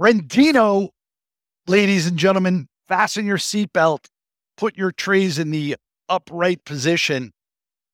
[0.00, 0.88] Brendino,
[1.66, 4.06] ladies and gentlemen, fasten your seatbelt,
[4.56, 5.76] put your trays in the
[6.08, 7.34] upright position.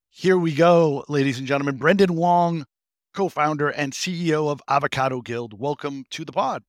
[0.09, 1.79] Here we go, ladies and gentlemen.
[1.79, 2.64] Brendan Wong,
[3.12, 5.59] co founder and CEO of Avocado Guild.
[5.59, 6.62] Welcome to the pod.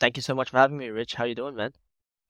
[0.00, 1.14] Thank you so much for having me, Rich.
[1.14, 1.70] How you doing, man?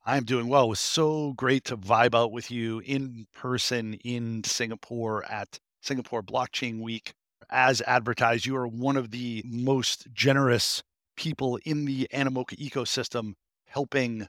[0.05, 0.65] I'm doing well.
[0.65, 6.23] It was so great to vibe out with you in person in Singapore at Singapore
[6.23, 7.15] Blockchain Week.
[7.49, 10.83] As advertised, you are one of the most generous
[11.17, 13.35] people in the Animoca ecosystem,
[13.67, 14.29] helping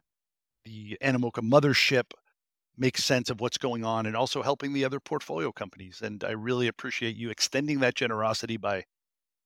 [0.66, 2.12] the Animoca mothership
[2.78, 6.02] make sense of what's going on and also helping the other portfolio companies.
[6.02, 8.84] And I really appreciate you extending that generosity by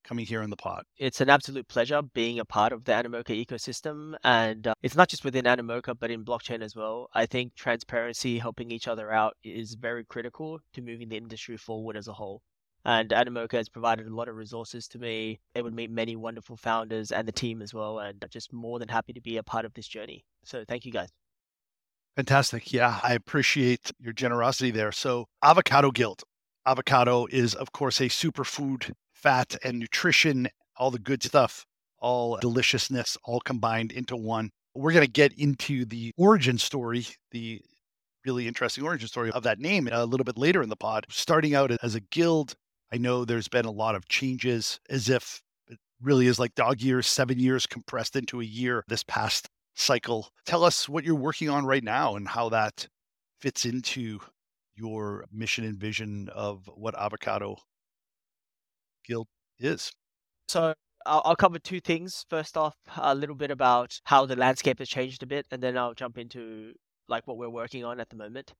[0.04, 0.84] coming here on the pod.
[0.98, 4.14] It's an absolute pleasure being a part of the Animoca ecosystem.
[4.24, 7.08] And uh, it's not just within Animoca, but in blockchain as well.
[7.14, 11.96] I think transparency, helping each other out is very critical to moving the industry forward
[11.96, 12.42] as a whole.
[12.84, 15.40] And Animoca has provided a lot of resources to me.
[15.54, 18.00] Able to meet many wonderful founders and the team as well.
[18.00, 20.24] And just more than happy to be a part of this journey.
[20.44, 21.08] So thank you guys.
[22.16, 22.72] Fantastic.
[22.72, 24.92] Yeah, I appreciate your generosity there.
[24.92, 26.22] So, Avocado Guild.
[26.66, 31.64] Avocado is, of course, a superfood, fat and nutrition, all the good stuff,
[31.98, 34.50] all deliciousness, all combined into one.
[34.74, 37.62] We're going to get into the origin story, the
[38.26, 41.06] really interesting origin story of that name uh, a little bit later in the pod.
[41.08, 42.54] Starting out as a guild,
[42.92, 46.80] I know there's been a lot of changes as if it really is like dog
[46.82, 50.28] years, seven years compressed into a year this past cycle.
[50.44, 52.88] Tell us what you're working on right now and how that
[53.40, 54.20] fits into
[54.74, 57.56] your mission and vision of what Avocado
[59.06, 59.26] Guild
[59.58, 59.92] is.
[60.48, 60.74] So
[61.06, 62.26] I'll, cover two things.
[62.28, 65.78] First off, a little bit about how the landscape has changed a bit, and then
[65.78, 66.74] I'll jump into
[67.08, 68.52] like what we're working on at the moment.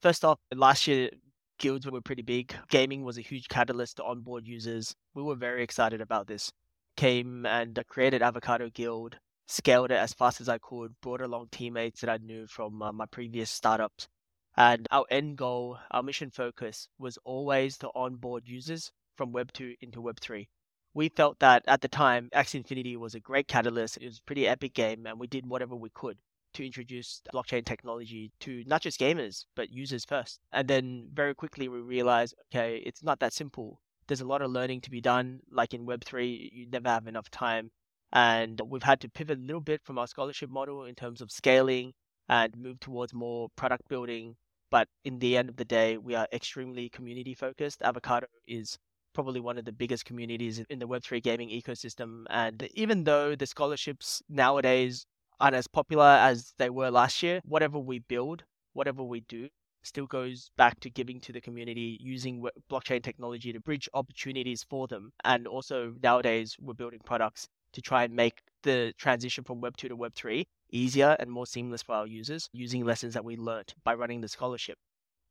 [0.00, 1.10] First off, last year
[1.58, 2.54] guilds were pretty big.
[2.70, 4.94] Gaming was a huge catalyst to onboard users.
[5.14, 6.52] We were very excited about this.
[6.96, 9.18] Came and created Avocado Guild
[9.52, 12.92] scaled it as fast as I could, brought along teammates that I knew from uh,
[12.92, 14.08] my previous startups.
[14.56, 19.76] And our end goal, our mission focus was always to onboard users from Web 2
[19.80, 20.48] into Web 3.
[20.94, 23.96] We felt that at the time, Axie Infinity was a great catalyst.
[23.98, 26.18] It was a pretty epic game, and we did whatever we could
[26.54, 30.40] to introduce blockchain technology to not just gamers, but users first.
[30.52, 33.80] And then very quickly we realized, okay, it's not that simple.
[34.06, 35.40] There's a lot of learning to be done.
[35.50, 37.70] Like in Web3, you never have enough time
[38.12, 41.30] and we've had to pivot a little bit from our scholarship model in terms of
[41.30, 41.92] scaling
[42.28, 44.36] and move towards more product building.
[44.70, 47.82] But in the end of the day, we are extremely community focused.
[47.82, 48.78] Avocado is
[49.14, 52.24] probably one of the biggest communities in the Web3 gaming ecosystem.
[52.30, 55.06] And even though the scholarships nowadays
[55.42, 59.48] aren't as popular as they were last year, whatever we build, whatever we do,
[59.82, 64.86] still goes back to giving to the community using blockchain technology to bridge opportunities for
[64.86, 65.12] them.
[65.24, 69.88] And also nowadays, we're building products to try and make the transition from Web 2
[69.88, 73.74] to Web 3 easier and more seamless for our users using lessons that we learned
[73.82, 74.78] by running the scholarship.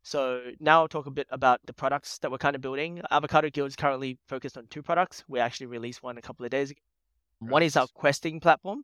[0.03, 3.01] So now I'll talk a bit about the products that we're kind of building.
[3.11, 5.23] Avocado Guild is currently focused on two products.
[5.27, 6.81] We actually released one a couple of days ago.
[7.39, 8.83] One is our questing platform.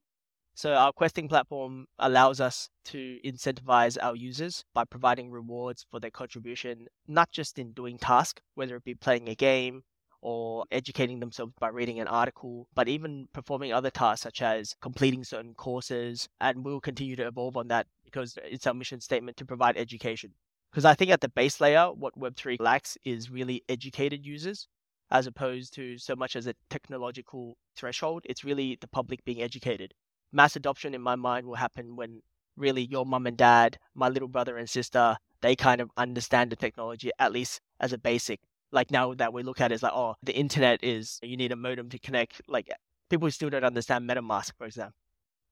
[0.57, 6.09] So our questing platform allows us to incentivize our users by providing rewards for their
[6.09, 9.83] contribution, not just in doing tasks, whether it be playing a game,
[10.19, 15.23] or educating themselves by reading an article, but even performing other tasks such as completing
[15.23, 16.27] certain courses.
[16.41, 20.31] And we'll continue to evolve on that because it's our mission statement to provide education.
[20.71, 24.67] Because I think at the base layer, what Web3 lacks is really educated users
[25.11, 28.23] as opposed to so much as a technological threshold.
[28.25, 29.93] It's really the public being educated.
[30.31, 32.21] Mass adoption, in my mind, will happen when
[32.55, 36.55] really your mum and dad, my little brother and sister, they kind of understand the
[36.55, 38.39] technology, at least as a basic
[38.71, 41.51] like now that we look at it, it's like, oh, the internet is you need
[41.51, 42.41] a modem to connect.
[42.47, 42.69] Like
[43.09, 44.95] people still don't understand MetaMask, for example.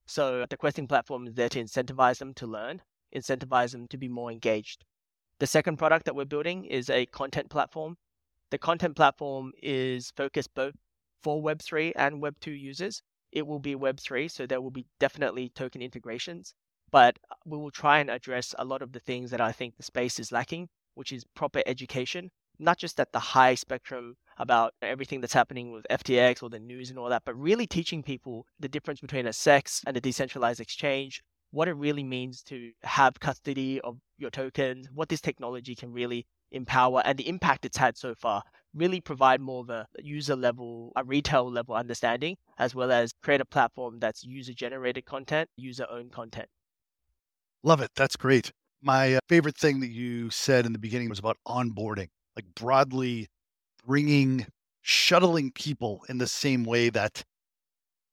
[0.05, 2.81] So the questing platform is there to incentivize them to learn,
[3.15, 4.83] incentivize them to be more engaged.
[5.39, 7.97] The second product that we're building is a content platform.
[8.51, 10.75] The content platform is focused both
[11.23, 13.01] for Web3 and Web2 users.
[13.35, 16.55] It will be Web3, so there will be definitely token integrations,
[16.89, 19.77] but uh, we will try and address a lot of the things that I think
[19.77, 24.73] the space is lacking, which is proper education not just at the high spectrum about
[24.81, 28.45] everything that's happening with FTX or the news and all that, but really teaching people
[28.59, 31.23] the difference between a CEX and a decentralized exchange,
[31.55, 36.25] what it really means to have custody of your tokens, what this technology can really
[36.51, 38.43] empower, and the impact it's had so far.
[38.73, 43.39] Really provide more of a user level, a retail level understanding, as well as create
[43.39, 46.49] a platform that's user generated content, user owned content.
[47.63, 47.91] Love it.
[47.95, 48.51] That's great.
[48.81, 53.27] My uh, favorite thing that you said in the beginning was about onboarding like broadly
[53.87, 54.45] bringing
[54.81, 57.23] shuttling people in the same way that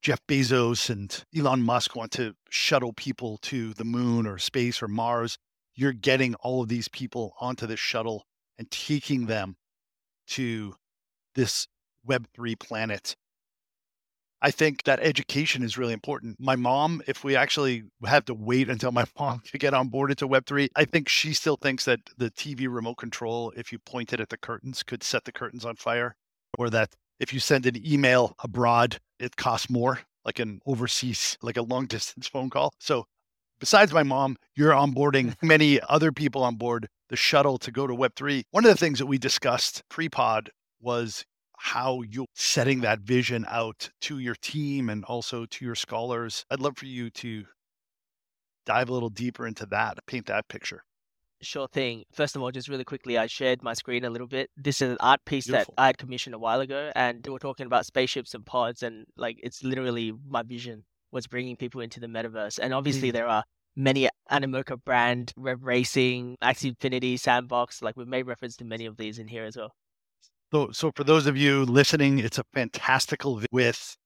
[0.03, 4.89] Jeff Bezos and Elon Musk want to shuttle people to the moon or space or
[4.89, 5.39] Mars,
[5.77, 8.27] you're getting all of these people onto this shuttle
[8.59, 9.55] and taking them
[10.27, 10.75] to
[11.37, 11.69] this
[12.07, 13.15] Web3 planet.
[14.45, 16.37] I think that education is really important.
[16.41, 20.11] My mom, if we actually have to wait until my mom to get on board
[20.11, 24.21] into Web3, I think she still thinks that the TV remote control, if you pointed
[24.21, 26.17] at the curtains, could set the curtains on fire,
[26.59, 31.57] or that if you send an email abroad, it costs more, like an overseas, like
[31.57, 32.73] a long distance phone call.
[32.79, 33.07] So
[33.61, 37.95] besides my mom, you're onboarding many other people on board the shuttle to go to
[37.95, 38.43] Web3.
[38.51, 41.25] One of the things that we discussed pre pod was
[41.59, 46.45] how you're setting that vision out to your team and also to your scholars.
[46.51, 47.45] I'd love for you to
[48.67, 50.83] dive a little deeper into that, paint that picture.
[51.43, 52.05] Sure thing.
[52.13, 54.49] First of all, just really quickly, I shared my screen a little bit.
[54.57, 55.75] This is an art piece Beautiful.
[55.77, 58.83] that I had commissioned a while ago, and we were talking about spaceships and pods,
[58.83, 62.59] and like it's literally my vision was bringing people into the metaverse.
[62.63, 63.13] And obviously, Mm.
[63.15, 63.45] there are
[63.77, 67.83] many Animoca brand, REVV Racing, Axie Infinity, Sandbox.
[67.83, 69.75] Like we've made reference to many of these in here as well.
[70.53, 73.97] So, so for those of you listening, it's a fantastical with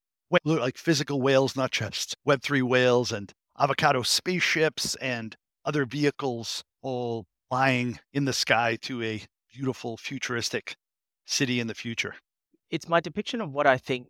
[0.45, 5.37] like physical whales, not just Web3 whales and avocado spaceships and
[5.67, 9.23] other vehicles all flying in the sky to a
[9.53, 10.77] beautiful futuristic
[11.27, 12.15] city in the future.
[12.71, 14.09] it's my depiction of what I think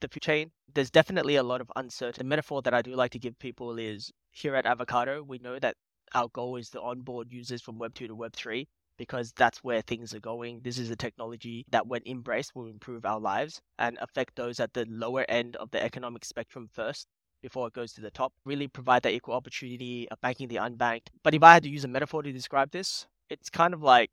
[0.00, 0.44] the future.
[0.74, 2.18] There's definitely a lot of uncertainty.
[2.18, 5.58] The metaphor that I do like to give people is here at Avocado, we know
[5.58, 5.76] that
[6.14, 8.66] our goal is to onboard users from Web 2 to Web 3
[8.96, 10.60] because that's where things are going.
[10.62, 14.72] This is a technology that, when embraced, will improve our lives and affect those at
[14.72, 17.06] the lower end of the economic spectrum first
[17.42, 18.32] before it goes to the top.
[18.44, 21.08] Really provide that equal opportunity of banking the unbanked.
[21.22, 24.10] But if I had to use a metaphor to describe this, it's kind of like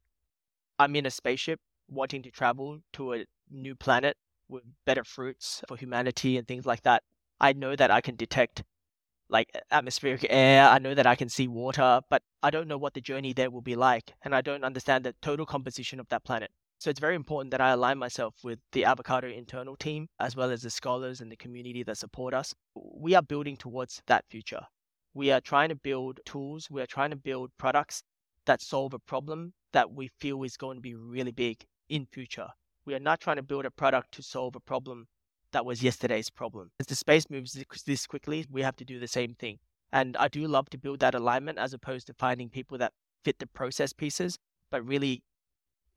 [0.80, 4.18] I'm in a spaceship wanting to travel to a new planet
[4.50, 7.04] with better fruits for humanity and things like that.
[7.40, 8.64] I know that I can detect
[9.30, 12.94] like atmospheric air, I know that I can see water, but I don't know what
[12.94, 16.24] the journey there will be like, and I don't understand the total composition of that
[16.24, 16.52] planet.
[16.80, 20.52] So it's very important that I align myself with the Avocado internal team, as well
[20.52, 22.54] as the scholars and the community that support us.
[22.76, 24.62] We are building towards that future.
[25.14, 28.04] We are trying to build tools, we are trying to build products
[28.46, 32.50] that solve a problem that we feel is going to be really big in future.
[32.86, 35.08] We are not trying to build a product to solve a problem
[35.52, 36.72] that was yesterday's problem.
[36.80, 37.54] As the space moves
[37.86, 39.60] this- quickly, we have to do the same thing.
[39.92, 42.94] And I do love to build that alignment as opposed to finding people that
[43.24, 44.38] fit the process pieces,
[44.70, 45.24] but really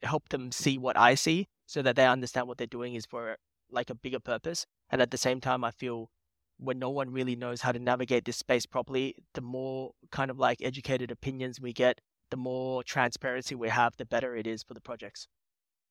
[0.03, 3.37] help them see what I see so that they understand what they're doing is for
[3.71, 4.67] like a bigger purpose.
[4.91, 6.11] And at the same time, I feel
[6.59, 10.39] when no one really knows how to navigate this space properly, the more kind of
[10.39, 12.01] like educated opinions we get,
[12.31, 15.29] the more transparency we have, the better it is for the projects.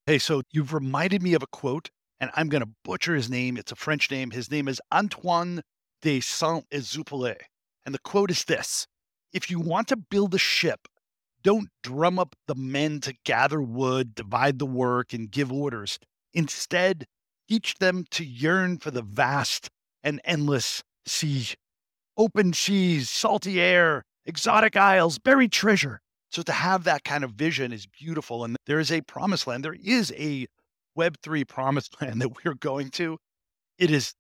[0.06, 1.90] Hey, so you've reminded me of a quote,
[2.20, 3.58] and I'm going to butcher his name.
[3.58, 4.32] It's a French name.
[4.32, 5.62] His name is Antoine
[6.02, 7.38] de Saint Exupéry.
[7.86, 8.88] And the quote is this
[9.34, 10.88] If you want to build a ship,
[11.48, 15.98] don't drum up the men to gather wood, divide the work, and give orders.
[16.34, 17.06] Instead,
[17.48, 19.70] teach them to yearn for the vast
[20.04, 21.48] and endless sea.
[22.18, 26.02] Open seas, salty air, exotic isles, buried treasure.
[26.34, 28.44] So to have that kind of vision is beautiful.
[28.44, 29.64] And there is a promised land.
[29.64, 30.48] There is a
[31.00, 33.20] Web3 promised land that we're going to.
[33.80, 34.16] It is,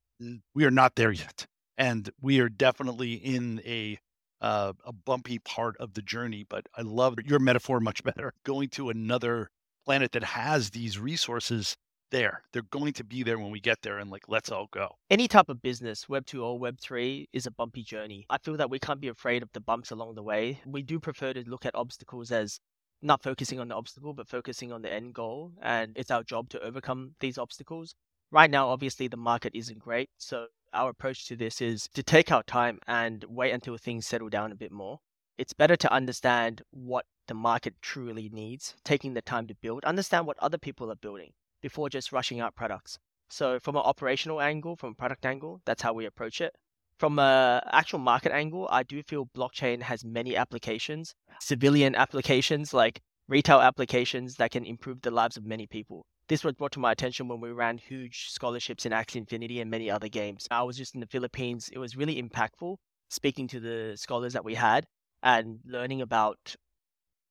[0.55, 1.45] we are not there yet.
[1.77, 3.99] And we are definitely in a
[4.41, 6.45] uh, a bumpy part of the journey.
[6.47, 8.33] But I love your metaphor much better.
[8.43, 9.49] Going to another
[9.85, 11.75] planet that has these resources
[12.11, 12.43] there.
[12.53, 14.95] They're going to be there when we get there and like let's all go.
[15.09, 18.25] Any type of business, Web 2 or Web 3, is a bumpy journey.
[18.29, 20.61] I feel that we can't be afraid of the bumps along the way.
[20.65, 22.59] We do prefer to look at obstacles as
[23.01, 25.51] not focusing on the obstacle, but focusing on the end goal.
[25.61, 27.95] And it's our job to overcome these obstacles.
[28.31, 30.09] Right now, obviously, the market isn't great.
[30.17, 34.29] So our approach to this is to take our time and wait until things settle
[34.29, 34.99] down a bit more.
[35.37, 40.25] It's better to understand what the market truly needs, taking the time to build, understand
[40.25, 41.31] what other people are building
[41.61, 42.97] before just rushing out products.
[43.29, 46.55] So from an operational angle, from a product angle, that's how we approach it.
[46.97, 53.01] From an actual market angle, I do feel blockchain has many applications, civilian applications like
[53.27, 56.05] retail applications that can improve the lives of many people.
[56.29, 59.71] This was brought to my attention when we ran huge scholarships in Axie Infinity and
[59.71, 60.45] many other games.
[60.51, 61.69] I was just in the Philippines.
[61.71, 62.75] It was really impactful
[63.09, 64.85] speaking to the scholars that we had
[65.23, 66.55] and learning about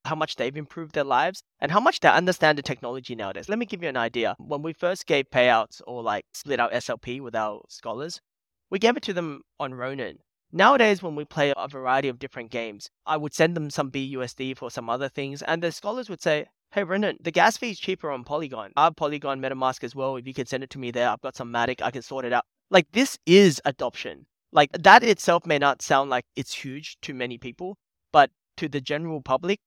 [0.06, 3.50] how much they've improved their lives and how much they understand the technology nowadays.
[3.50, 4.34] Let me give you an idea.
[4.38, 8.20] When we first gave payouts or like split out SLP with our scholars,
[8.70, 10.20] we gave it to them on Ronin.
[10.52, 14.56] Nowadays, when we play a variety of different games, I would send them some BUSD
[14.56, 17.78] for some other things, and the scholars would say, Hey Brendan, the gas fee is
[17.78, 18.70] cheaper on Polygon.
[18.76, 20.16] I have Polygon MetaMask as well.
[20.16, 22.26] If you could send it to me there, I've got some Matic, I can sort
[22.26, 22.44] it out.
[22.70, 24.26] Like this is adoption.
[24.52, 27.78] Like that itself may not sound like it's huge to many people,
[28.12, 29.60] but to the general public,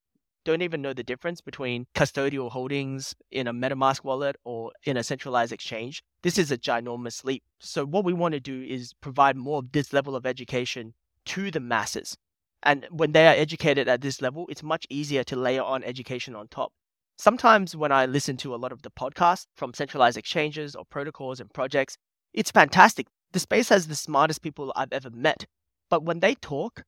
[0.46, 5.04] don't even know the difference between custodial holdings in a MetaMask wallet or in a
[5.04, 6.04] centralized exchange.
[6.22, 7.44] This is a ginormous leap.
[7.60, 10.94] So what we want to do is provide more of this level of education
[11.26, 12.18] to the masses.
[12.62, 16.36] And when they are educated at this level, it's much easier to layer on education
[16.36, 16.72] on top.
[17.20, 21.42] Sometimes when I listen to a lot of the podcasts from centralized exchanges or protocols
[21.42, 21.98] and projects,
[22.34, 23.08] it's fantastic.
[23.34, 25.46] The space has the smartest people I've ever met.
[25.90, 26.84] But when they talk,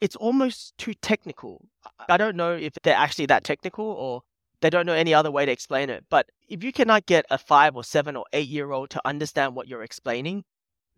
[0.00, 1.64] it's almost too technical.
[2.08, 4.22] I don't know if they're actually that technical or
[4.62, 6.06] they don't know any other way to explain it.
[6.10, 9.54] But if you cannot get a five or seven or eight year old to understand
[9.54, 10.42] what you're explaining,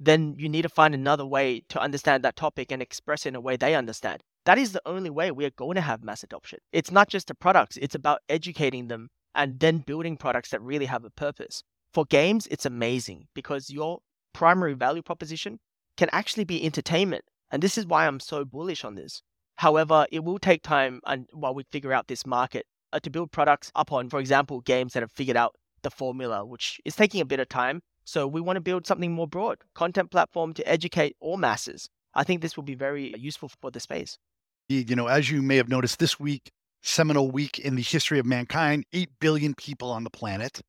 [0.01, 3.37] then you need to find another way to understand that topic and express it in
[3.37, 4.23] a way they understand.
[4.45, 6.59] That is the only way we are going to have mass adoption.
[6.71, 10.85] It's not just the products, it's about educating them and then building products that really
[10.85, 11.63] have a purpose.
[11.95, 14.01] For games, it's amazing because your
[14.35, 15.61] primary value proposition
[15.97, 17.25] can actually be entertainment.
[17.51, 19.23] And this is why I'm so bullish on this.
[19.57, 23.33] However, it will take time and while we figure out this market uh, to build
[23.33, 27.25] products upon, for example, games that have figured out the formula, which is taking a
[27.25, 27.81] bit of time.
[28.05, 31.89] So we want to build something more broad, content platform to educate all masses.
[32.15, 34.19] I think this will be very useful for the space.
[34.69, 36.51] You know, as you may have noticed this week,
[36.83, 40.63] seminal week in the history of mankind, 8 billion people on the planet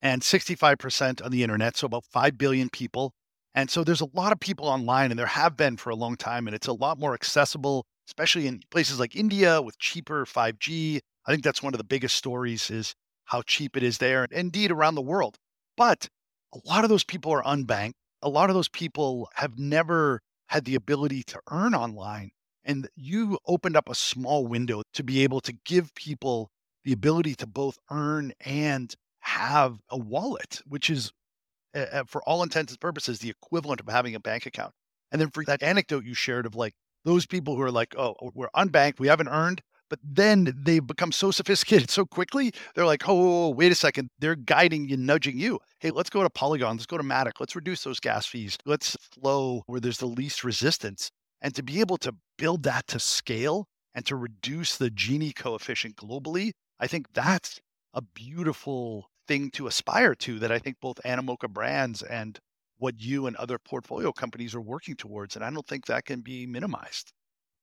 [0.00, 3.12] and 65% on the internet, so about 5 billion people.
[3.54, 6.16] And so there's a lot of people online, and there have been for a long
[6.16, 11.00] time, and it's a lot more accessible, especially in places like India with cheaper 5G.
[11.26, 12.94] I think that's one of the biggest stories is
[13.26, 15.36] how cheap it is there, and indeed around the world.
[15.76, 16.08] But
[16.54, 17.92] a lot of those people are unbanked.
[18.22, 22.30] A lot of those people have never had the ability to earn online.
[22.64, 26.50] And you opened up a small window to be able to give people
[26.84, 31.12] the ability to both earn and have a wallet, which is,
[31.74, 34.72] uh, for all intents and purposes, the equivalent of having a bank account.
[35.10, 38.14] And then for that anecdote you shared of like those people who are like, oh,
[38.34, 39.60] we're unbanked, we haven't earned,
[39.92, 42.52] but then they become so sophisticated so quickly.
[42.74, 44.08] They're like, oh, wait a second.
[44.18, 45.60] They're guiding you, nudging you.
[45.80, 46.76] Hey, let's go to Polygon.
[46.76, 47.32] Let's go to Matic.
[47.38, 48.56] Let's reduce those gas fees.
[48.64, 51.10] Let's flow where there's the least resistance.
[51.42, 55.96] And to be able to build that to scale and to reduce the Gini coefficient
[55.96, 57.60] globally, I think that's
[57.92, 62.38] a beautiful thing to aspire to that I think both Animoca brands and
[62.78, 65.34] what you and other portfolio companies are working towards.
[65.36, 67.12] And I don't think that can be minimized.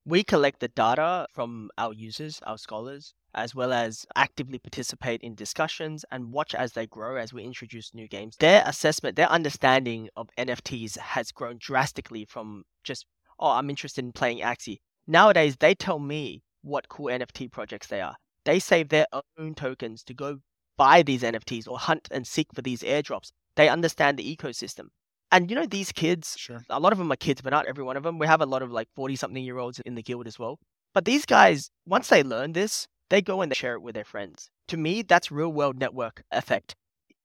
[0.06, 5.36] We collect the data from our users, our scholars, as well as actively participate in
[5.36, 8.36] discussions and watch as they grow as we introduce new games.
[8.40, 13.06] Their assessment, their understanding of NFTs has grown drastically from just,
[13.40, 14.80] oh, I'm interested in playing Axie.
[15.08, 18.16] Nowadays, they tell me what cool NFT projects they are.
[18.46, 20.40] They save their own tokens to go
[20.78, 23.32] buy these NFTs or hunt and seek for these airdrops.
[23.56, 24.88] They understand the ecosystem.
[25.32, 26.64] And you know, these kids, sure.
[26.70, 28.18] a lot of them are kids, but not every one of them.
[28.18, 30.60] We have a lot of like 40 something year olds in the guild as well.
[30.94, 34.06] But these guys, once they learn this, they go and they share it with their
[34.06, 34.50] friends.
[34.70, 36.76] To me, that's real world network effect.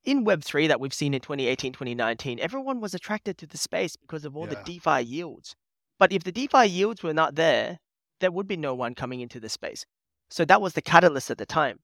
[0.05, 4.27] In Web3 that we've seen in 2018, 2019, everyone was attracted to the space because
[4.27, 4.55] of all yeah.
[4.55, 5.57] the DeFi yields.
[5.99, 7.79] But if the DeFi yields were not there,
[8.21, 9.85] there would be no one coming into the space.
[10.31, 11.79] So that was the catalyst at the time.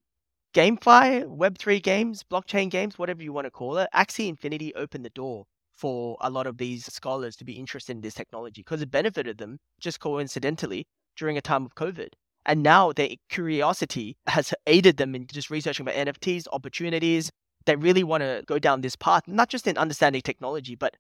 [0.55, 5.11] GameFi, Web3 games, blockchain games, whatever you want to call it, Axie Infinity opened the
[5.11, 8.91] door for a lot of these scholars to be interested in this technology because it
[8.91, 10.87] benefited them just coincidentally
[11.17, 12.09] during a time of COVID.
[12.45, 17.31] And now their curiosity has aided them in just researching about NFTs, opportunities.
[17.67, 20.97] They really want to go down this path, not just in understanding technology, but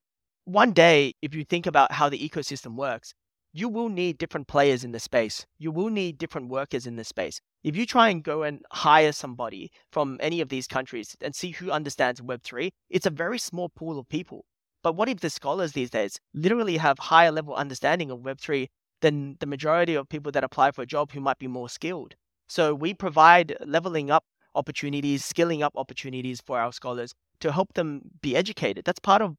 [0.52, 3.14] one day, if you think about how the ecosystem works,
[3.52, 5.46] you will need different players in the space.
[5.58, 7.40] You will need different workers in the space.
[7.62, 11.50] If you try and go and hire somebody from any of these countries and see
[11.50, 14.44] who understands Web3, it's a very small pool of people.
[14.82, 18.68] But what if the scholars these days literally have higher level understanding of Web3
[19.02, 22.14] than the majority of people that apply for a job who might be more skilled?
[22.48, 28.02] So we provide leveling up opportunities, skilling up opportunities for our scholars to help them
[28.20, 28.84] be educated.
[28.84, 29.36] That's part of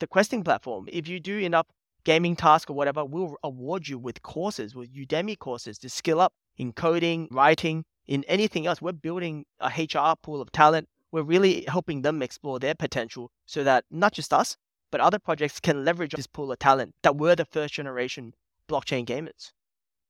[0.00, 0.88] the questing platform.
[0.90, 1.66] If you do enough
[2.04, 6.32] gaming task or whatever, we'll award you with courses, with Udemy courses to skill up
[6.56, 8.82] in coding, writing, in anything else.
[8.82, 10.88] We're building a HR pool of talent.
[11.10, 14.56] We're really helping them explore their potential so that not just us,
[14.90, 18.34] but other projects can leverage this pool of talent that were the first generation
[18.68, 19.52] blockchain gamers.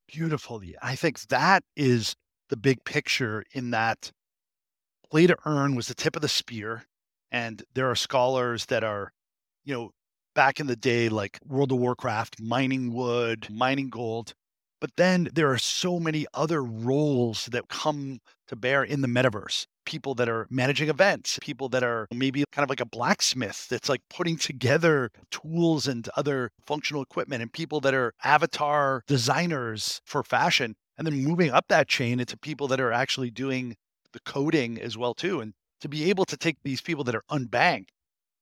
[0.06, 0.60] Beautiful.
[0.82, 2.16] I think that is
[2.50, 4.12] the big picture in that
[5.10, 6.84] play to earn was the tip of the spear.
[7.30, 9.12] And there are scholars that are,
[9.64, 9.90] you know,
[10.35, 14.35] back in the day, like World of Warcraft, mining wood, mining gold.
[14.80, 19.66] But then there are so many other roles that come to bear in the metaverse.
[19.87, 23.88] people that are managing events, people that are maybe kind of like a blacksmith that's
[23.88, 30.23] like putting together tools and other functional equipment, and people that are avatar designers for
[30.23, 30.75] fashion.
[30.97, 33.76] And then moving up that chain into people that are actually doing
[34.12, 37.25] the coding as well too and to be able to take these people that are
[37.30, 37.88] unbanked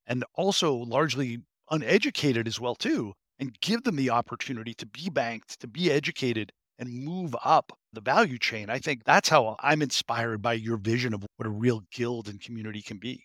[0.06, 1.38] and also largely
[1.70, 6.52] uneducated as well too and give them the opportunity to be banked to be educated
[6.78, 11.14] and move up the value chain i think that's how i'm inspired by your vision
[11.14, 13.24] of what a real guild and community can be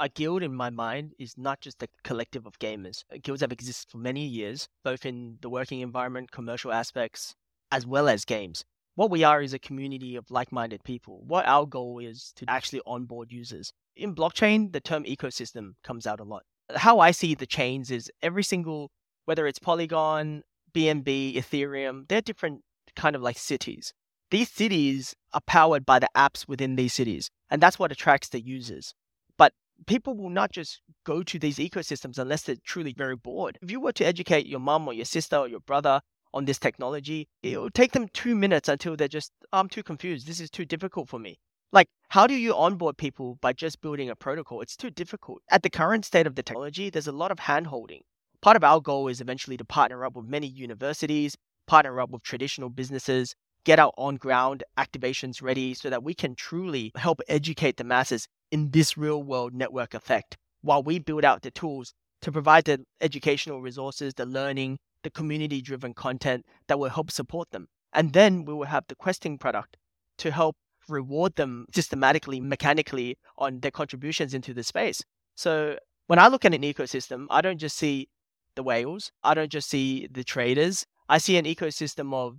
[0.00, 3.02] a guild in my mind is not just a collective of gamers.
[3.20, 7.34] Guilds have existed for many years, both in the working environment, commercial aspects,
[7.72, 8.64] as well as games
[8.98, 11.22] what we are is a community of like-minded people.
[11.24, 13.72] What our goal is to actually onboard users.
[13.98, 16.44] In blockchain, the term ecosystem comes out a lot.
[16.76, 18.92] How I see the chains is every single,
[19.24, 22.62] whether it's Polygon, BNB, Ethereum, they're different
[22.94, 23.92] kind of like cities.
[24.30, 28.40] These cities are powered by the apps within these cities, and that's what attracts the
[28.40, 28.94] users.
[29.36, 29.52] But
[29.86, 33.58] people will not just go to these ecosystems unless they're truly very bored.
[33.62, 36.02] If you were to educate your mom or your sister or your brother
[36.32, 40.28] on this technology, it'll take them two minutes until they're just, I'm too confused.
[40.28, 41.40] This is too difficult for me.
[41.70, 44.62] Like, how do you onboard people by just building a protocol?
[44.62, 45.42] It's too difficult.
[45.50, 48.00] At the current state of the technology, there's a lot of hand holding.
[48.40, 52.22] Part of our goal is eventually to partner up with many universities, partner up with
[52.22, 53.34] traditional businesses,
[53.64, 58.26] get our on ground activations ready so that we can truly help educate the masses
[58.50, 62.82] in this real world network effect while we build out the tools to provide the
[63.02, 67.68] educational resources, the learning, the community driven content that will help support them.
[67.92, 69.76] And then we will have the questing product
[70.18, 70.56] to help
[70.88, 75.02] reward them systematically, mechanically on their contributions into the space.
[75.34, 78.08] So when I look at an ecosystem, I don't just see
[78.54, 82.38] the whales, I don't just see the traders, I see an ecosystem of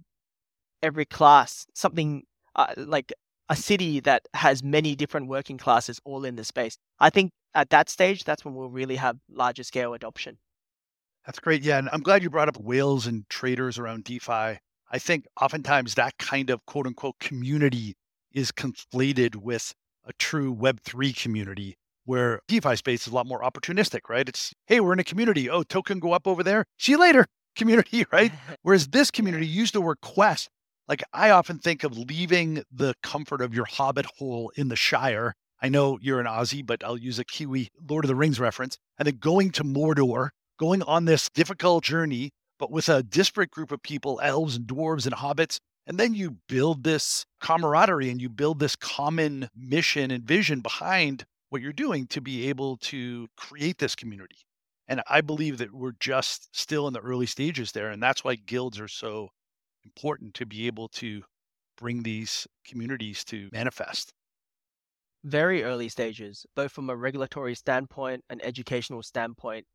[0.82, 2.24] every class, something
[2.56, 3.14] uh, like
[3.50, 6.78] a city that has many different working classes all in the space.
[7.00, 10.38] I think at that stage, that's when we'll really have larger scale adoption.
[11.26, 11.64] That's great.
[11.64, 11.80] Yeah.
[11.80, 14.60] And I'm glad you brought up whales and traders around DeFi.
[14.92, 17.96] I think oftentimes that kind of quote unquote community
[18.34, 19.74] is conflated with
[20.06, 24.28] a true Web3 community where DeFi space is a lot more opportunistic, right?
[24.28, 25.50] It's, hey, we're in a community.
[25.50, 26.66] Oh, token go up over there.
[26.78, 28.32] See you later, community, right?
[28.64, 30.50] Whereas this community used the word quest.
[30.88, 35.36] Like I often think of leaving the comfort of your hobbit hole in the Shire.
[35.62, 38.78] I know you're an Aussie, but I'll use a Kiwi Lord of the Rings reference.
[38.98, 43.72] And then going to Mordor going on this difficult journey, but with a disparate group
[43.72, 45.60] of people, elves and dwarves and hobbits.
[45.90, 51.26] And then you build this camaraderie and you build this common mission and vision behind
[51.50, 54.38] what you're doing to be able to create this community.
[54.88, 57.90] And I believe that we're just still in the early stages there.
[57.90, 59.30] And that's why guilds are so
[59.84, 61.24] important to be able to
[61.76, 64.14] bring these communities to manifest.
[65.24, 69.66] Very early stages, both from a regulatory standpoint, and educational standpoint,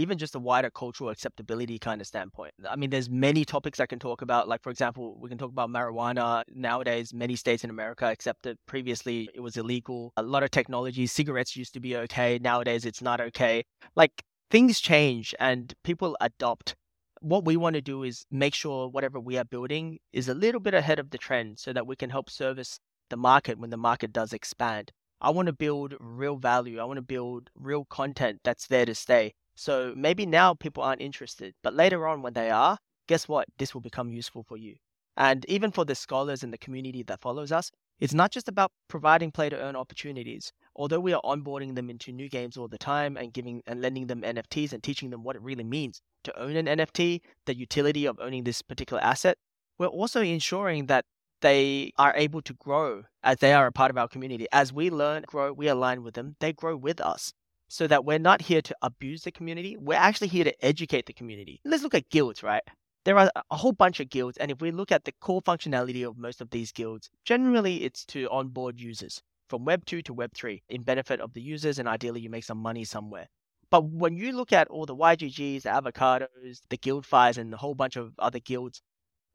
[0.00, 2.52] even just a wider cultural acceptability kind of standpoint.
[2.68, 4.48] I mean, there's many topics I can talk about.
[4.48, 6.42] Like, for example, we can talk about marijuana.
[6.52, 8.58] Nowadays, many states in America accept it.
[8.66, 10.12] Previously, it was illegal.
[10.16, 12.38] A lot of technology, cigarettes used to be okay.
[12.40, 13.64] Nowadays, it's not okay.
[13.94, 16.74] Like, things change and people adopt.
[17.20, 20.60] What we want to do is make sure whatever we are building is a little
[20.60, 23.76] bit ahead of the trend so that we can help service the market when the
[23.76, 24.90] market does expand.
[25.20, 26.78] I want to build real value.
[26.78, 29.34] I want to build real content that's there to stay.
[29.60, 33.46] So maybe now people aren't interested, but later on when they are, guess what?
[33.58, 34.76] This will become useful for you.
[35.18, 38.72] And even for the scholars and the community that follows us, it's not just about
[38.88, 40.50] providing play to earn opportunities.
[40.74, 44.06] Although we are onboarding them into new games all the time and giving and lending
[44.06, 48.06] them NFTs and teaching them what it really means to own an NFT, the utility
[48.06, 49.36] of owning this particular asset,
[49.78, 51.04] we're also ensuring that
[51.42, 54.46] they are able to grow as they are a part of our community.
[54.52, 57.34] As we learn, grow, we align with them, they grow with us
[57.70, 59.76] so that we're not here to abuse the community.
[59.78, 61.60] We're actually here to educate the community.
[61.64, 62.62] Let's look at guilds, right?
[63.04, 66.06] There are a whole bunch of guilds, and if we look at the core functionality
[66.06, 70.32] of most of these guilds, generally it's to onboard users from Web 2 to Web
[70.34, 73.28] 3 in benefit of the users, and ideally you make some money somewhere.
[73.70, 77.76] But when you look at all the YGGs, the avocados, the GuildFis, and a whole
[77.76, 78.82] bunch of other guilds,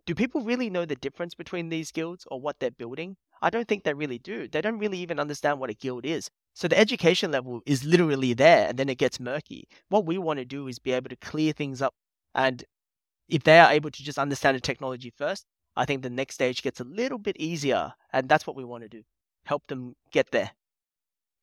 [0.05, 3.15] do people really know the difference between these guilds or what they're building?
[3.41, 4.49] I don't think they really do.
[4.49, 6.29] They don't really even understand what a guild is.
[6.55, 9.67] So the education level is literally there and then it gets murky.
[9.89, 11.93] What we want to do is be able to clear things up.
[12.33, 12.63] And
[13.29, 16.63] if they are able to just understand the technology first, I think the next stage
[16.63, 17.93] gets a little bit easier.
[18.13, 19.03] And that's what we want to do
[19.45, 20.51] help them get there.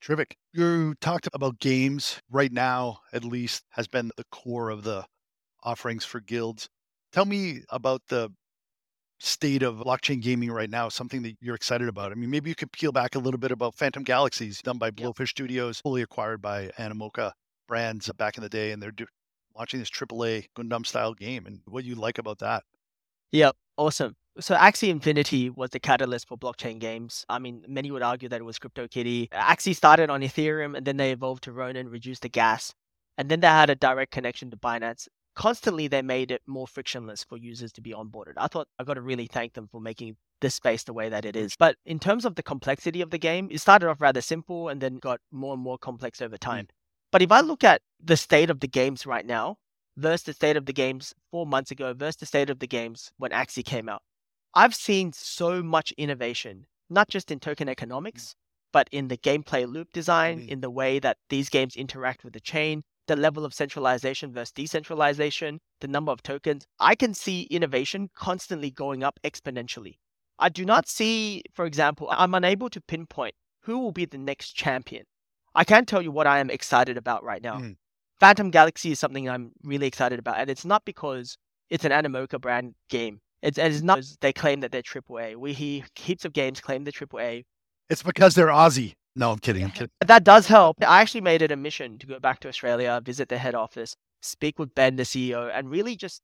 [0.00, 0.36] Terrific.
[0.52, 5.04] You talked about games right now, at least, has been the core of the
[5.62, 6.68] offerings for guilds.
[7.12, 8.30] Tell me about the
[9.22, 12.12] state of blockchain gaming right now, something that you're excited about?
[12.12, 14.90] I mean, maybe you could peel back a little bit about Phantom Galaxies, done by
[14.90, 15.28] Blowfish yep.
[15.28, 17.32] Studios, fully acquired by Animoca
[17.68, 19.06] brands back in the day, and they're do-
[19.56, 21.46] launching this AAA Gundam style game.
[21.46, 22.64] And what you like about that?
[23.30, 24.16] Yep, awesome.
[24.40, 27.24] So Axie Infinity was the catalyst for blockchain games.
[27.28, 29.28] I mean, many would argue that it was CryptoKitty.
[29.30, 32.74] Axie started on Ethereum and then they evolved to Ronin, reduced the gas,
[33.18, 35.06] and then they had a direct connection to Binance.
[35.34, 38.34] Constantly, they made it more frictionless for users to be onboarded.
[38.36, 41.24] I thought I got to really thank them for making this space the way that
[41.24, 41.56] it is.
[41.56, 44.80] But in terms of the complexity of the game, it started off rather simple and
[44.80, 46.66] then got more and more complex over time.
[46.66, 46.70] Mm.
[47.12, 49.56] But if I look at the state of the games right now
[49.96, 53.12] versus the state of the games four months ago versus the state of the games
[53.16, 54.02] when Axie came out,
[54.54, 58.34] I've seen so much innovation, not just in token economics,
[58.72, 60.48] but in the gameplay loop design, mm-hmm.
[60.48, 64.52] in the way that these games interact with the chain, the level of centralization versus
[64.52, 66.66] decentralization, the number of tokens.
[66.78, 69.96] I can see innovation constantly going up exponentially.
[70.38, 74.52] I do not see, for example, I'm unable to pinpoint who will be the next
[74.52, 75.04] champion.
[75.54, 77.58] I can tell you what I am excited about right now.
[77.58, 77.76] Mm.
[78.18, 81.36] Phantom Galaxy is something I'm really excited about, and it's not because
[81.70, 83.20] it's an Animoca brand game.
[83.42, 85.36] It's, it's not they claim that they're AAA.
[85.36, 87.44] We hear heaps of games claim they're AAA.
[87.90, 88.94] It's because they're Aussie.
[89.14, 89.64] No, I'm kidding.
[89.64, 89.90] I'm kidding.
[90.06, 90.76] That does help.
[90.82, 93.94] I actually made it a mission to go back to Australia, visit the head office,
[94.22, 96.22] speak with Ben, the CEO, and really just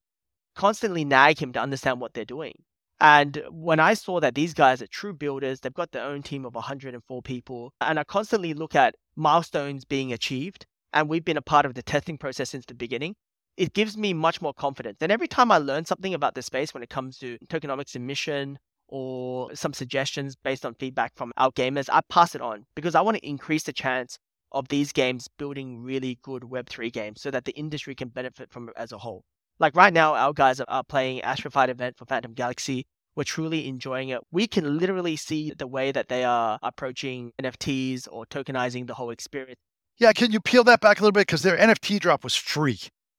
[0.55, 2.55] constantly nag him to understand what they're doing.
[3.01, 6.44] And when I saw that these guys are true builders, they've got their own team
[6.44, 11.42] of 104 people, and I constantly look at milestones being achieved, and we've been a
[11.42, 13.14] part of the testing process since the beginning
[13.59, 14.98] it gives me much more confidence.
[15.01, 18.59] And every time I learn something about the space when it comes to tokenomics emission
[18.88, 23.01] or some suggestions based on feedback from our gamers, I pass it on because I
[23.01, 24.18] want to increase the chance
[24.53, 28.68] of these games building really good Web3 games so that the industry can benefit from
[28.68, 29.24] it as a whole.
[29.59, 32.87] Like right now, our guys are playing Astrafite event for Phantom Galaxy.
[33.14, 34.20] We're truly enjoying it.
[34.31, 39.11] We can literally see the way that they are approaching NFTs or tokenizing the whole
[39.11, 39.59] experience.
[39.98, 41.27] Yeah, can you peel that back a little bit?
[41.27, 42.79] Because their NFT drop was free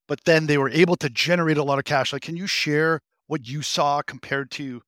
[0.09, 2.11] but then they were able to generate a lot of cash.
[2.11, 4.81] Like, can you share what you saw compared to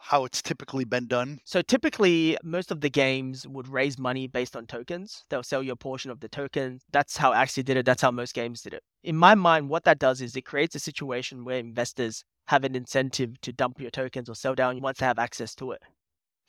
[0.00, 1.38] how it's typically been done?
[1.44, 5.24] So typically, most of the games would raise money based on tokens.
[5.28, 6.80] They'll sell you a portion of the token.
[6.90, 7.86] That's how Axie did it.
[7.86, 8.82] That's how most games did it.
[9.04, 12.74] In my mind, what that does is it creates a situation where investors have an
[12.74, 15.82] incentive to dump your tokens or sell down once they have access to it.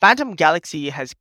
[0.00, 1.14] Phantom Galaxy has,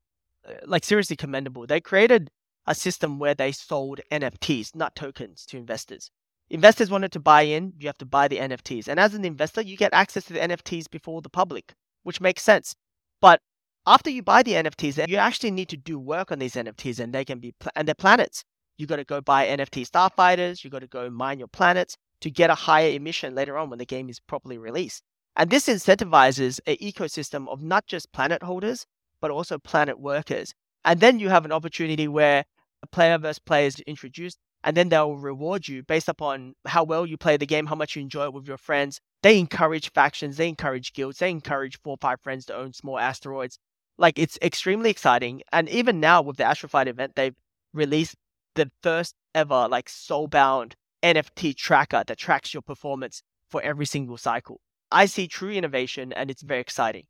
[0.48, 1.68] uh, like, seriously commendable.
[1.68, 2.32] They created
[2.66, 6.10] a system where they sold NFTs, not tokens, to investors
[6.52, 8.88] investors wanted to buy in, you have to buy the NFTs.
[8.88, 12.44] And as an investor, you get access to the NFTs before the public, which makes
[12.44, 12.76] sense.
[13.20, 13.42] But
[13.86, 17.14] after you buy the NFTs, you actually need to do work on these NFTs, and
[17.14, 18.44] they can be and they're planets.
[18.78, 20.64] You got to go buy NFT starfighters.
[20.64, 23.80] You got to go mine your planets to get a higher emission later on when
[23.80, 25.04] the game is properly released.
[25.36, 28.86] And this incentivizes an ecosystem of not just planet holders,
[29.22, 30.54] but also planet workers.
[30.84, 32.44] And then you have an opportunity where
[32.84, 37.06] a player versus player is introduced and then they'll reward you based upon how well
[37.06, 39.00] you play the game, how much you enjoy it with your friends.
[39.24, 43.60] They encourage factions, they encourage guilds, they encourage four five friends to own small asteroids.
[43.98, 45.42] Like it's extremely exciting.
[45.52, 47.36] And even now with the Astrafite event, they've
[47.74, 48.16] released
[48.56, 54.60] the first ever like soulbound NFT tracker that tracks your performance for every single cycle.
[54.92, 57.06] I see true innovation and it's very exciting.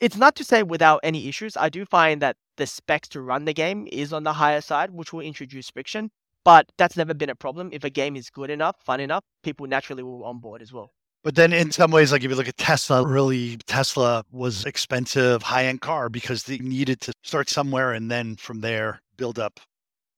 [0.00, 1.56] It's not to say without any issues.
[1.56, 4.90] I do find that the specs to run the game is on the higher side,
[4.90, 6.10] which will introduce friction.
[6.44, 7.70] But that's never been a problem.
[7.72, 10.92] If a game is good enough, fun enough, people naturally will on board as well.
[11.24, 15.42] But then in some ways, like if you look at Tesla, really Tesla was expensive
[15.42, 19.60] high-end car because they needed to start somewhere and then from there build up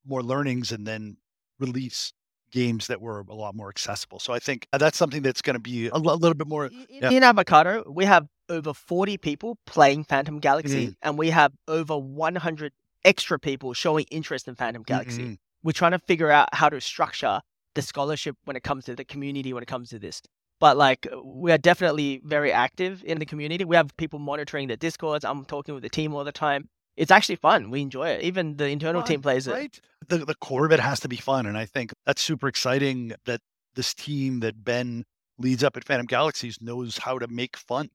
[0.07, 1.17] more learnings and then
[1.59, 2.13] release
[2.53, 4.19] games that were a lot more accessible.
[4.19, 6.67] So I think that's something that's going to be a, little bit more.
[6.67, 7.11] In, yeah.
[7.11, 11.97] in Avocado, we have over 40 people playing Phantom Galaxy, mm and we have over
[11.97, 12.73] 100
[13.05, 15.23] extra people showing interest in Phantom Galaxy.
[15.23, 17.41] Mm-hmm we're trying to figure out how to structure
[17.75, 20.23] the scholarship when it comes to the community when it comes to this
[20.61, 23.65] but like we are definitely very active in the community.
[23.65, 25.25] We have people monitoring the discords.
[25.25, 26.69] I'm talking with the team all the time.
[26.97, 27.71] It's actually fun.
[27.71, 28.23] We enjoy it.
[28.23, 29.53] Even the internal fun, team plays it.
[29.53, 29.81] right?
[30.09, 33.13] The, the core of it has to be fun and i think that's super exciting
[33.27, 33.41] that
[33.75, 35.05] this team that ben
[35.39, 37.89] leads up at phantom galaxies knows how to make fun.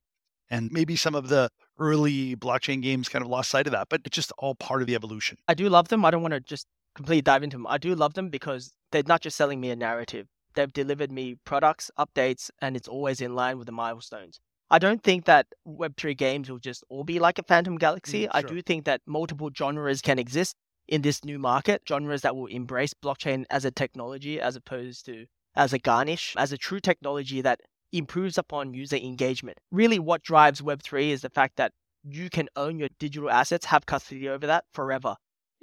[0.50, 1.50] And maybe some of the
[1.80, 4.88] early blockchain games kind of lost sight of that but it's just all part of
[4.88, 5.38] the evolution.
[5.48, 6.06] I do love them.
[6.06, 7.68] I don't want to just completely dive into them.
[7.68, 10.28] I do love them because they're not just selling me a narrative.
[10.56, 14.40] They've delivered me products, updates, and it's always in line with the milestones.
[14.70, 18.22] I don't think that Web3 games will just all be like a Phantom Galaxy.
[18.22, 18.32] Mm, sure.
[18.34, 20.56] I do think that multiple genres can exist
[20.88, 25.26] in this new market, genres that will embrace blockchain as a technology as opposed to
[25.56, 29.58] as a garnish, as a true technology that improves upon user engagement.
[29.72, 31.72] Really, what drives Web3 is the fact that
[32.04, 35.16] you can own your digital assets, have custody over that forever.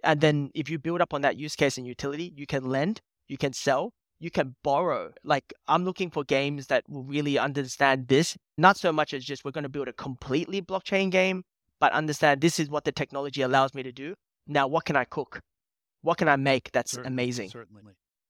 [0.02, 3.00] And then if you build up on that use case and utility, you can lend,
[3.28, 5.12] you can sell, you can borrow.
[5.24, 9.44] Like I'm looking for games that will really understand this, not so much as just
[9.44, 11.42] we're going to build a completely blockchain game,
[11.80, 14.14] but understand this is what the technology allows me to do.
[14.46, 15.40] Now, what can I cook?
[16.02, 17.50] What can I make that's Certainly, amazing?
[17.50, 17.82] Certainly.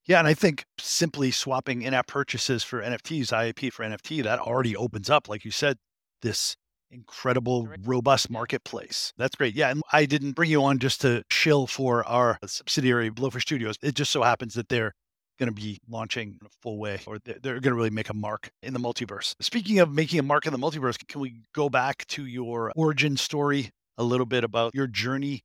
[0.07, 4.75] Yeah, and I think simply swapping in-app purchases for NFTs, IAP for NFT, that already
[4.75, 5.77] opens up, like you said,
[6.23, 6.57] this
[6.91, 9.13] incredible, robust marketplace.
[9.17, 9.55] That's great.
[9.55, 9.71] Yeah.
[9.71, 13.77] And I didn't bring you on just to shill for our subsidiary, Blowfish Studios.
[13.83, 14.93] It just so happens that they're
[15.39, 18.15] going to be launching in a full way, or they're going to really make a
[18.15, 19.35] mark in the multiverse.
[19.41, 23.17] Speaking of making a mark in the multiverse, can we go back to your origin
[23.17, 25.43] story a little bit about your journey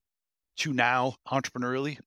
[0.58, 1.98] to now entrepreneurially?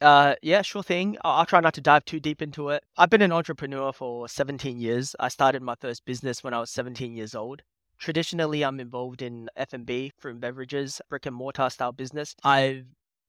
[0.00, 1.16] Uh, yeah, sure thing.
[1.24, 2.82] I'll, I'll try not to dive too deep into it.
[2.96, 5.14] I've been an entrepreneur for 17 years.
[5.20, 7.62] I started my first business when I was 17 years old.
[7.98, 12.34] Traditionally, I'm involved in F&B, fruit and beverages, brick and mortar style business.
[12.42, 12.86] I've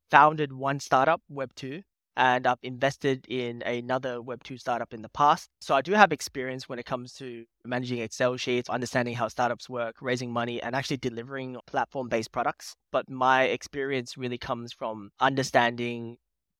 [0.09, 1.83] founded one startup, Web2,
[2.15, 5.49] and I've invested in another Web2 startup in the past.
[5.61, 9.69] So I do have experience when it comes to managing Excel sheets, understanding how startups
[9.69, 12.75] work, raising money, and actually delivering platform based products.
[12.91, 16.17] But my experience really comes from understanding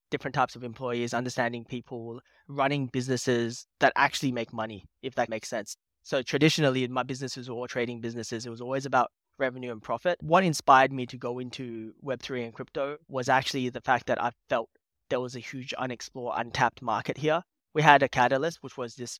[0.09, 5.49] different types of employees, understanding people, running businesses that actually make money, if that makes
[5.49, 5.75] sense.
[6.03, 8.45] So traditionally, my businesses were all trading businesses.
[8.45, 10.17] It was always about revenue and profit.
[10.21, 14.31] What inspired me to go into Web3 and crypto was actually the fact that I
[14.49, 14.69] felt
[15.13, 17.43] there was a huge unexplored, untapped market here.
[17.75, 19.19] We had a catalyst, which was this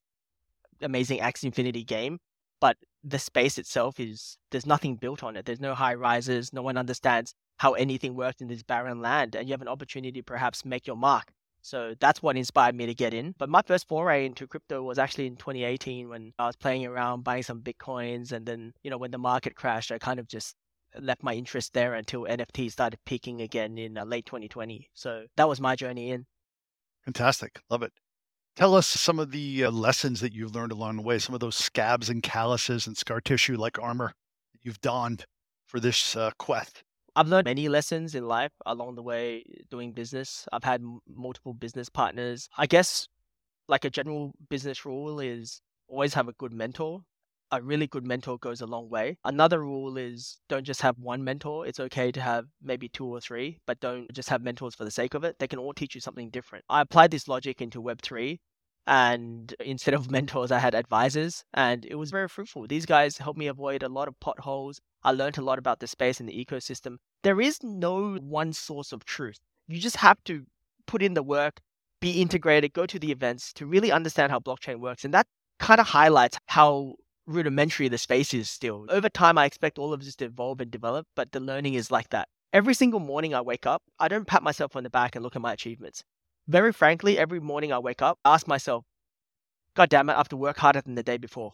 [0.81, 2.17] amazing Axie Infinity game,
[2.59, 5.45] but the space itself is there's nothing built on it.
[5.45, 6.51] There's no high rises.
[6.51, 10.19] No one understands how anything works in this barren land, and you have an opportunity
[10.19, 11.31] to perhaps make your mark.
[11.61, 13.35] So that's what inspired me to get in.
[13.37, 17.23] But my first foray into crypto was actually in 2018 when I was playing around
[17.23, 18.31] buying some bitcoins.
[18.31, 20.55] And then, you know, when the market crashed, I kind of just
[20.99, 24.89] left my interest there until NFT started peaking again in uh, late 2020.
[24.93, 26.25] So that was my journey in.
[27.05, 27.59] Fantastic.
[27.69, 27.91] Love it.
[28.55, 31.41] Tell us some of the uh, lessons that you've learned along the way, some of
[31.41, 34.13] those scabs and calluses and scar tissue like armor
[34.53, 35.25] that you've donned
[35.65, 36.83] for this uh, quest.
[37.15, 40.47] I've learned many lessons in life along the way doing business.
[40.51, 42.47] I've had m- multiple business partners.
[42.57, 43.07] I guess
[43.67, 47.01] like a general business rule is always have a good mentor.
[47.53, 49.15] A really good mentor goes a long way.
[49.23, 51.67] Another rule is don't just have one mentor.
[51.67, 54.89] It's okay to have maybe two or three, but don't just have mentors for the
[54.89, 55.37] sake of it.
[55.37, 56.65] They can all teach you something different.
[56.67, 58.39] I applied this logic into Web3
[58.87, 62.65] and instead of mentors, I had advisors, and it was very fruitful.
[62.65, 64.81] These guys helped me avoid a lot of potholes.
[65.03, 66.97] I learned a lot about the space and the ecosystem.
[67.21, 69.37] There is no one source of truth.
[69.67, 70.47] You just have to
[70.87, 71.61] put in the work,
[72.01, 75.05] be integrated, go to the events to really understand how blockchain works.
[75.05, 75.27] And that
[75.59, 78.85] kind of highlights how rudimentary the space is still.
[78.89, 81.91] Over time, I expect all of this to evolve and develop, but the learning is
[81.91, 82.27] like that.
[82.51, 85.35] Every single morning I wake up, I don't pat myself on the back and look
[85.35, 86.03] at my achievements
[86.47, 88.85] very frankly, every morning I wake up, I ask myself,
[89.75, 91.53] God damn it, I have to work harder than the day before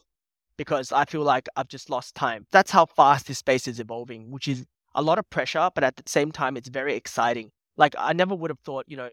[0.58, 2.47] because I feel like I've just lost time.
[2.51, 5.95] That's how fast this space is evolving, which is a lot of pressure, but at
[5.95, 7.51] the same time, it's very exciting.
[7.77, 9.10] Like, I never would have thought, you know,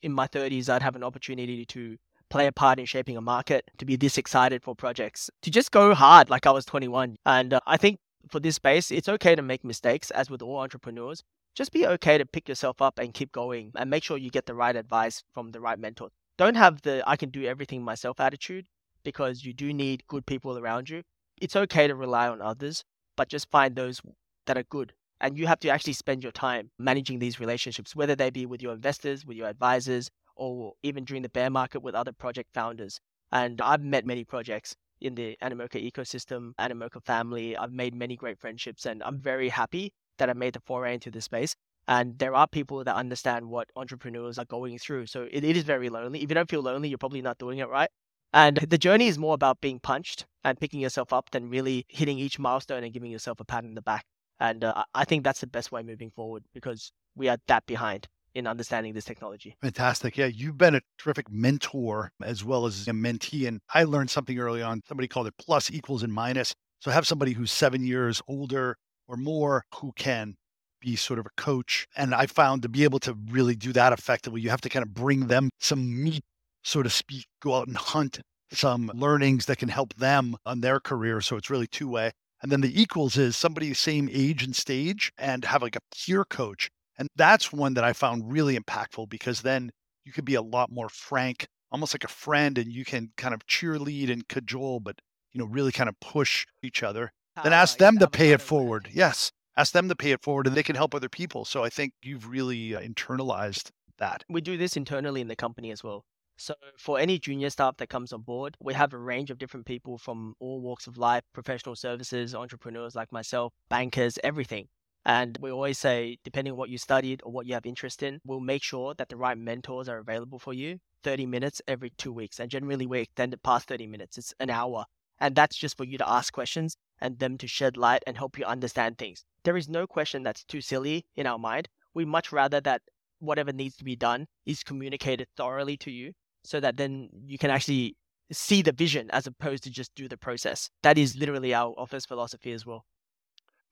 [0.00, 1.96] in my 30s, I'd have an opportunity to
[2.30, 5.70] play a part in shaping a market, to be this excited for projects, to just
[5.70, 7.16] go hard like I was 21.
[7.24, 10.58] And uh, I think for this space, it's okay to make mistakes, as with all
[10.58, 11.22] entrepreneurs,
[11.54, 14.46] just be okay to pick yourself up and keep going and make sure you get
[14.46, 16.10] the right advice from the right mentor.
[16.36, 18.66] Don't have the I can do everything myself attitude
[19.04, 21.02] because you do need good people around you.
[21.40, 22.84] It's okay to rely on others,
[23.16, 24.02] but just find those
[24.46, 24.92] that are good.
[25.20, 28.60] And you have to actually spend your time managing these relationships, whether they be with
[28.60, 33.00] your investors, with your advisors, or even during the bear market with other project founders.
[33.32, 37.56] And I've met many projects in the Animoca ecosystem, Animoca family.
[37.56, 41.10] I've made many great friendships, and I'm very happy that I made the foray into
[41.10, 41.54] this space.
[41.88, 45.06] And there are people that understand what entrepreneurs are going through.
[45.06, 46.22] So it, it is very lonely.
[46.22, 47.90] If you don't feel lonely, you're probably not doing it right.
[48.32, 52.18] And the journey is more about being punched and picking yourself up than really hitting
[52.18, 54.04] each milestone and giving yourself a pat in the back.
[54.40, 58.08] And uh, I think that's the best way moving forward because we are that behind
[58.36, 59.56] in understanding this technology.
[59.62, 60.16] Fantastic.
[60.16, 63.48] Yeah, you've been a terrific mentor as well as a mentee.
[63.48, 64.82] And I learned something early on.
[64.86, 66.52] Somebody called it plus equals and minus.
[66.80, 68.76] So have somebody who's seven years older
[69.08, 70.34] or more who can
[70.80, 71.86] be sort of a coach.
[71.96, 74.82] And I found to be able to really do that effectively, you have to kind
[74.82, 76.22] of bring them some meat,
[76.62, 78.20] so to speak, go out and hunt
[78.52, 81.22] some learnings that can help them on their career.
[81.22, 82.12] So it's really two way.
[82.42, 86.24] And then the equals is somebody same age and stage and have like a peer
[86.24, 86.70] coach.
[86.98, 89.70] And that's one that I found really impactful because then
[90.04, 93.34] you could be a lot more frank almost like a friend and you can kind
[93.34, 95.00] of cheerlead and cajole, but
[95.32, 98.88] you know, really kind of push each other, then ask them to pay it forward.
[98.92, 99.32] Yes.
[99.56, 101.44] Ask them to pay it forward and they can help other people.
[101.44, 104.24] So I think you've really uh, internalized that.
[104.28, 106.04] We do this internally in the company as well.
[106.38, 109.64] So for any junior staff that comes on board, we have a range of different
[109.64, 114.68] people from all walks of life, professional services, entrepreneurs like myself, bankers, everything.
[115.06, 118.20] And we always say, depending on what you studied or what you have interest in,
[118.24, 122.12] we'll make sure that the right mentors are available for you 30 minutes every two
[122.12, 122.40] weeks.
[122.40, 124.84] And generally, we extend it past 30 minutes, it's an hour.
[125.20, 128.36] And that's just for you to ask questions and them to shed light and help
[128.36, 129.24] you understand things.
[129.44, 131.68] There is no question that's too silly in our mind.
[131.94, 132.82] We much rather that
[133.20, 137.50] whatever needs to be done is communicated thoroughly to you so that then you can
[137.50, 137.96] actually
[138.32, 140.68] see the vision as opposed to just do the process.
[140.82, 142.84] That is literally our office philosophy as well.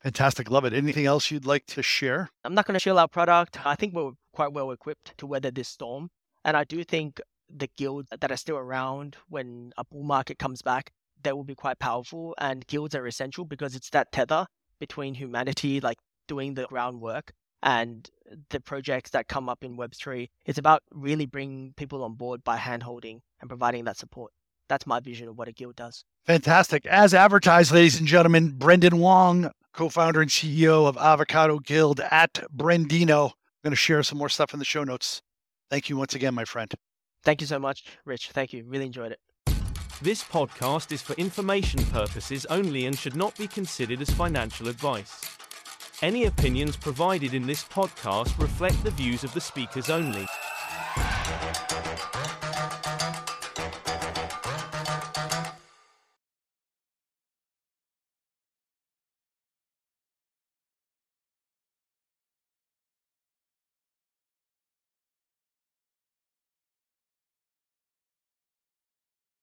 [0.04, 0.50] Fantastic.
[0.50, 0.74] Love it.
[0.74, 2.28] Anything else you'd like to share?
[2.44, 3.66] I'm not going to shill our product.
[3.66, 6.10] I think we're quite well equipped to weather this storm.
[6.44, 10.60] And I do think the guilds that are still around when a bull market comes
[10.60, 12.34] back, they will be quite powerful.
[12.36, 14.46] And guilds are essential because it's that tether
[14.78, 15.96] between humanity, like
[16.28, 18.10] doing the groundwork, and
[18.50, 20.28] the projects that come up in Web3.
[20.44, 24.32] It's about really bringing people on board by handholding and providing that support.
[24.68, 26.04] That's my vision of what a guild does.
[26.26, 26.86] Fantastic.
[26.86, 32.44] As advertised, ladies and gentlemen, Brendan Wong, co founder and CEO of Avocado Guild at
[32.54, 33.26] Brendino.
[33.26, 33.32] I'm
[33.62, 35.20] going to share some more stuff in the show notes.
[35.70, 36.72] Thank you once again, my friend.
[37.24, 38.30] Thank you so much, Rich.
[38.30, 38.64] Thank you.
[38.64, 39.20] Really enjoyed it.
[40.00, 45.20] This podcast is for information purposes only and should not be considered as financial advice.
[46.02, 50.26] Any opinions provided in this podcast reflect the views of the speakers only.